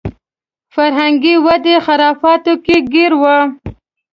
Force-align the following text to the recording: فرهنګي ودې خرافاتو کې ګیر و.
فرهنګي 0.73 1.33
ودې 1.45 1.75
خرافاتو 1.85 2.53
کې 2.65 2.77
ګیر 2.93 3.11
و. 3.21 3.23